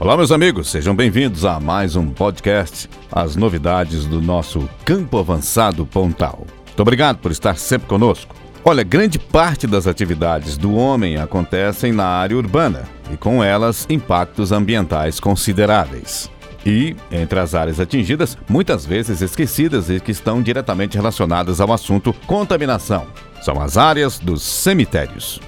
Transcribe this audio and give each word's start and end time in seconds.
Olá, 0.00 0.16
meus 0.16 0.32
amigos, 0.32 0.70
sejam 0.70 0.96
bem-vindos 0.96 1.44
a 1.44 1.60
mais 1.60 1.94
um 1.94 2.08
podcast, 2.08 2.88
as 3.12 3.36
novidades 3.36 4.06
do 4.06 4.18
nosso 4.18 4.66
Campo 4.82 5.18
Avançado 5.18 5.84
Pontal. 5.84 6.46
Muito 6.64 6.80
obrigado 6.80 7.18
por 7.18 7.30
estar 7.30 7.58
sempre 7.58 7.86
conosco. 7.86 8.34
Olha, 8.64 8.82
grande 8.82 9.18
parte 9.18 9.66
das 9.66 9.86
atividades 9.86 10.56
do 10.56 10.74
homem 10.74 11.18
acontecem 11.18 11.92
na 11.92 12.06
área 12.06 12.34
urbana 12.34 12.84
e, 13.12 13.16
com 13.18 13.44
elas, 13.44 13.86
impactos 13.90 14.52
ambientais 14.52 15.20
consideráveis. 15.20 16.30
E, 16.64 16.96
entre 17.12 17.38
as 17.38 17.54
áreas 17.54 17.78
atingidas, 17.78 18.38
muitas 18.48 18.86
vezes 18.86 19.20
esquecidas 19.20 19.90
e 19.90 20.00
que 20.00 20.12
estão 20.12 20.40
diretamente 20.40 20.96
relacionadas 20.96 21.60
ao 21.60 21.74
assunto 21.74 22.14
contaminação, 22.26 23.06
são 23.42 23.60
as 23.60 23.76
áreas 23.76 24.18
dos 24.18 24.42
cemitérios. 24.42 25.42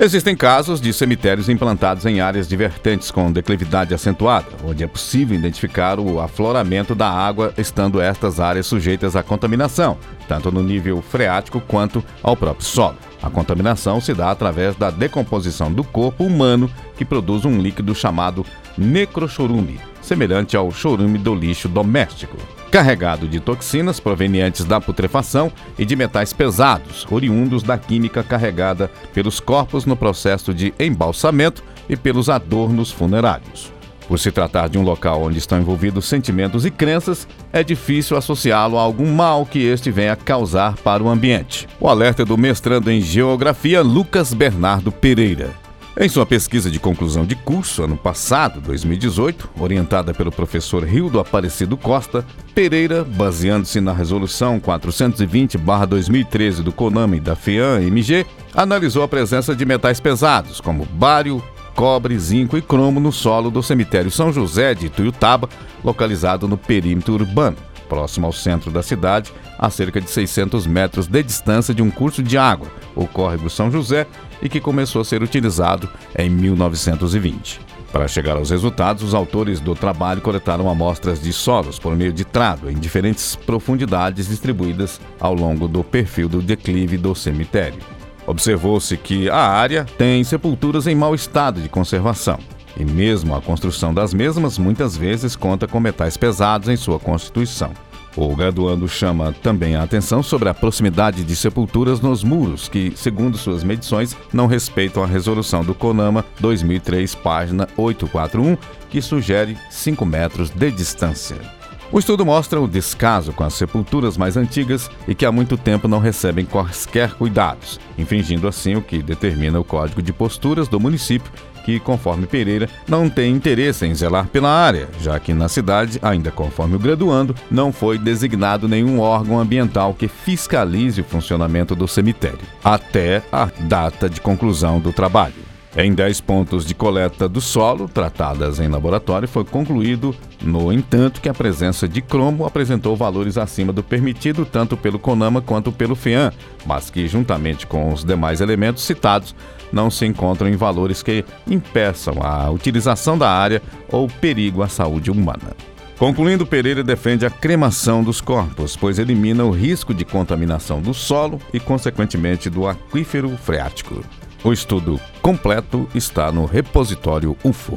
Existem 0.00 0.36
casos 0.36 0.80
de 0.80 0.92
cemitérios 0.92 1.48
implantados 1.48 2.06
em 2.06 2.20
áreas 2.20 2.46
divertentes 2.46 3.10
com 3.10 3.32
declividade 3.32 3.92
acentuada, 3.92 4.46
onde 4.64 4.84
é 4.84 4.86
possível 4.86 5.36
identificar 5.36 5.98
o 5.98 6.20
afloramento 6.20 6.94
da 6.94 7.10
água, 7.10 7.52
estando 7.58 8.00
estas 8.00 8.38
áreas 8.38 8.66
sujeitas 8.66 9.16
à 9.16 9.24
contaminação, 9.24 9.98
tanto 10.28 10.52
no 10.52 10.62
nível 10.62 11.02
freático 11.02 11.60
quanto 11.60 12.04
ao 12.22 12.36
próprio 12.36 12.64
solo. 12.64 12.96
A 13.20 13.28
contaminação 13.28 14.00
se 14.00 14.14
dá 14.14 14.30
através 14.30 14.76
da 14.76 14.88
decomposição 14.88 15.72
do 15.72 15.82
corpo 15.82 16.22
humano, 16.22 16.70
que 16.96 17.04
produz 17.04 17.44
um 17.44 17.58
líquido 17.58 17.92
chamado 17.92 18.46
necrochorume, 18.76 19.80
semelhante 20.00 20.56
ao 20.56 20.70
chorume 20.70 21.18
do 21.18 21.34
lixo 21.34 21.68
doméstico 21.68 22.36
carregado 22.70 23.26
de 23.26 23.40
toxinas 23.40 23.98
provenientes 23.98 24.64
da 24.64 24.80
putrefação 24.80 25.52
e 25.78 25.84
de 25.84 25.96
metais 25.96 26.32
pesados, 26.32 27.06
oriundos 27.10 27.62
da 27.62 27.78
química 27.78 28.22
carregada 28.22 28.90
pelos 29.12 29.40
corpos 29.40 29.84
no 29.86 29.96
processo 29.96 30.52
de 30.52 30.72
embalsamento 30.78 31.62
e 31.88 31.96
pelos 31.96 32.28
adornos 32.28 32.90
funerários. 32.90 33.72
Por 34.06 34.18
se 34.18 34.32
tratar 34.32 34.68
de 34.68 34.78
um 34.78 34.82
local 34.82 35.22
onde 35.22 35.36
estão 35.36 35.60
envolvidos 35.60 36.06
sentimentos 36.06 36.64
e 36.64 36.70
crenças, 36.70 37.28
é 37.52 37.62
difícil 37.62 38.16
associá-lo 38.16 38.78
a 38.78 38.82
algum 38.82 39.14
mal 39.14 39.44
que 39.44 39.58
este 39.58 39.90
venha 39.90 40.16
causar 40.16 40.76
para 40.76 41.02
o 41.02 41.10
ambiente. 41.10 41.68
O 41.78 41.88
alerta 41.88 42.22
é 42.22 42.24
do 42.24 42.38
mestrando 42.38 42.90
em 42.90 43.02
Geografia 43.02 43.82
Lucas 43.82 44.32
Bernardo 44.32 44.90
Pereira. 44.90 45.67
Em 46.00 46.08
sua 46.08 46.24
pesquisa 46.24 46.70
de 46.70 46.78
conclusão 46.78 47.26
de 47.26 47.34
curso, 47.34 47.82
ano 47.82 47.96
passado, 47.96 48.60
2018, 48.60 49.50
orientada 49.58 50.14
pelo 50.14 50.30
professor 50.30 50.84
Rildo 50.84 51.18
Aparecido 51.18 51.76
Costa, 51.76 52.24
Pereira, 52.54 53.02
baseando-se 53.02 53.80
na 53.80 53.92
Resolução 53.92 54.60
420-2013 54.60 56.62
do 56.62 56.70
CONAMA 56.70 57.16
e 57.16 57.20
da 57.20 57.34
FEAM-MG, 57.34 58.24
analisou 58.54 59.02
a 59.02 59.08
presença 59.08 59.56
de 59.56 59.66
metais 59.66 59.98
pesados, 59.98 60.60
como 60.60 60.84
bário, 60.84 61.42
cobre, 61.74 62.16
zinco 62.16 62.56
e 62.56 62.62
cromo 62.62 63.00
no 63.00 63.10
solo 63.10 63.50
do 63.50 63.60
cemitério 63.60 64.08
São 64.08 64.32
José 64.32 64.74
de 64.74 64.88
Tuiutaba, 64.88 65.48
localizado 65.82 66.46
no 66.46 66.56
perímetro 66.56 67.14
urbano, 67.14 67.56
próximo 67.88 68.26
ao 68.26 68.32
centro 68.32 68.70
da 68.70 68.82
cidade, 68.82 69.32
a 69.58 69.70
cerca 69.70 70.00
de 70.00 70.10
600 70.10 70.66
metros 70.66 71.06
de 71.06 71.22
distância 71.22 71.74
de 71.74 71.82
um 71.82 71.90
curso 71.90 72.22
de 72.22 72.36
água, 72.36 72.68
o 72.94 73.06
córrego 73.06 73.48
São 73.48 73.70
José, 73.70 74.06
e 74.42 74.48
que 74.48 74.60
começou 74.60 75.00
a 75.00 75.04
ser 75.04 75.22
utilizado 75.22 75.88
em 76.16 76.28
1920. 76.28 77.60
Para 77.90 78.06
chegar 78.06 78.36
aos 78.36 78.50
resultados, 78.50 79.02
os 79.02 79.14
autores 79.14 79.60
do 79.60 79.74
trabalho 79.74 80.20
coletaram 80.20 80.68
amostras 80.68 81.22
de 81.22 81.32
solos 81.32 81.78
por 81.78 81.96
meio 81.96 82.12
de 82.12 82.24
trado 82.24 82.70
em 82.70 82.74
diferentes 82.74 83.34
profundidades 83.34 84.28
distribuídas 84.28 85.00
ao 85.18 85.34
longo 85.34 85.66
do 85.66 85.82
perfil 85.82 86.28
do 86.28 86.42
declive 86.42 86.98
do 86.98 87.14
cemitério. 87.14 87.78
Observou-se 88.26 88.94
que 88.98 89.30
a 89.30 89.40
área 89.40 89.86
tem 89.96 90.22
sepulturas 90.22 90.86
em 90.86 90.94
mau 90.94 91.14
estado 91.14 91.62
de 91.62 91.68
conservação, 91.68 92.38
e 92.78 92.84
mesmo 92.84 93.34
a 93.34 93.42
construção 93.42 93.92
das 93.92 94.14
mesmas 94.14 94.56
muitas 94.56 94.96
vezes 94.96 95.34
conta 95.34 95.66
com 95.66 95.80
metais 95.80 96.16
pesados 96.16 96.68
em 96.68 96.76
sua 96.76 96.98
constituição. 96.98 97.72
O 98.16 98.34
graduando 98.34 98.88
chama 98.88 99.32
também 99.42 99.76
a 99.76 99.82
atenção 99.82 100.22
sobre 100.22 100.48
a 100.48 100.54
proximidade 100.54 101.22
de 101.22 101.36
sepulturas 101.36 102.00
nos 102.00 102.24
muros, 102.24 102.68
que, 102.68 102.92
segundo 102.96 103.38
suas 103.38 103.62
medições, 103.62 104.16
não 104.32 104.46
respeitam 104.46 105.04
a 105.04 105.06
resolução 105.06 105.62
do 105.62 105.74
CONAMA 105.74 106.24
2003, 106.40 107.14
página 107.14 107.68
841, 107.76 108.56
que 108.90 109.00
sugere 109.00 109.56
5 109.70 110.04
metros 110.04 110.50
de 110.50 110.70
distância. 110.70 111.57
O 111.90 111.98
estudo 111.98 112.24
mostra 112.24 112.60
o 112.60 112.68
descaso 112.68 113.32
com 113.32 113.42
as 113.42 113.54
sepulturas 113.54 114.18
mais 114.18 114.36
antigas 114.36 114.90
e 115.06 115.14
que 115.14 115.24
há 115.24 115.32
muito 115.32 115.56
tempo 115.56 115.88
não 115.88 115.98
recebem 115.98 116.44
quaisquer 116.44 117.14
cuidados, 117.14 117.80
infringindo 117.96 118.46
assim 118.46 118.74
o 118.74 118.82
que 118.82 119.02
determina 119.02 119.58
o 119.58 119.64
Código 119.64 120.02
de 120.02 120.12
Posturas 120.12 120.68
do 120.68 120.78
município 120.78 121.32
que, 121.64 121.78
conforme 121.78 122.26
Pereira, 122.26 122.66
não 122.88 123.10
tem 123.10 123.30
interesse 123.30 123.84
em 123.84 123.94
zelar 123.94 124.26
pela 124.28 124.48
área, 124.48 124.88
já 125.02 125.18
que 125.20 125.34
na 125.34 125.48
cidade, 125.48 125.98
ainda 126.00 126.30
conforme 126.30 126.76
o 126.76 126.78
graduando, 126.78 127.34
não 127.50 127.70
foi 127.72 127.98
designado 127.98 128.66
nenhum 128.66 129.00
órgão 129.00 129.38
ambiental 129.38 129.92
que 129.92 130.08
fiscalize 130.08 131.02
o 131.02 131.04
funcionamento 131.04 131.74
do 131.74 131.86
cemitério, 131.86 132.40
até 132.64 133.22
a 133.30 133.50
data 133.60 134.08
de 134.08 134.18
conclusão 134.18 134.80
do 134.80 134.94
trabalho. 134.94 135.47
Em 135.76 135.92
10 135.92 136.22
pontos 136.22 136.64
de 136.64 136.74
coleta 136.74 137.28
do 137.28 137.40
solo, 137.40 137.88
tratadas 137.88 138.58
em 138.58 138.68
laboratório, 138.68 139.28
foi 139.28 139.44
concluído, 139.44 140.16
no 140.42 140.72
entanto, 140.72 141.20
que 141.20 141.28
a 141.28 141.34
presença 141.34 141.86
de 141.86 142.00
cromo 142.00 142.46
apresentou 142.46 142.96
valores 142.96 143.36
acima 143.36 143.72
do 143.72 143.82
permitido 143.82 144.46
tanto 144.46 144.76
pelo 144.76 144.98
CONAMA 144.98 145.42
quanto 145.42 145.70
pelo 145.70 145.94
FEAM, 145.94 146.32
mas 146.64 146.88
que, 146.88 147.06
juntamente 147.06 147.66
com 147.66 147.92
os 147.92 148.02
demais 148.02 148.40
elementos 148.40 148.82
citados, 148.82 149.34
não 149.70 149.90
se 149.90 150.06
encontram 150.06 150.48
em 150.48 150.56
valores 150.56 151.02
que 151.02 151.24
impeçam 151.46 152.14
a 152.22 152.50
utilização 152.50 153.18
da 153.18 153.30
área 153.30 153.62
ou 153.92 154.08
perigo 154.08 154.62
à 154.62 154.68
saúde 154.68 155.10
humana. 155.10 155.54
Concluindo, 155.98 156.46
Pereira 156.46 156.82
defende 156.82 157.26
a 157.26 157.30
cremação 157.30 158.02
dos 158.02 158.20
corpos, 158.20 158.76
pois 158.76 158.98
elimina 158.98 159.44
o 159.44 159.50
risco 159.50 159.92
de 159.92 160.04
contaminação 160.04 160.80
do 160.80 160.94
solo 160.94 161.40
e, 161.52 161.60
consequentemente, 161.60 162.48
do 162.48 162.66
aquífero 162.66 163.36
freático. 163.36 164.02
O 164.44 164.52
estudo 164.52 165.00
completo 165.28 165.86
está 165.94 166.32
no 166.32 166.46
repositório 166.46 167.36
UFO. 167.44 167.76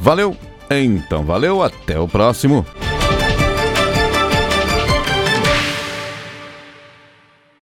Valeu? 0.00 0.36
Então 0.68 1.22
valeu, 1.22 1.62
até 1.62 1.96
o 1.96 2.08
próximo. 2.08 2.66